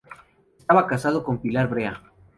[0.57, 2.01] Estaba casado con Pilar Brea.